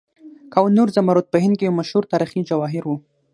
کوه 0.53 0.69
نور 0.77 0.87
زمرد 0.95 1.25
په 1.29 1.37
هند 1.43 1.55
کې 1.57 1.65
یو 1.67 1.77
مشهور 1.79 2.03
تاریخي 2.13 2.41
جواهر 2.49 2.83
و. 2.87 2.91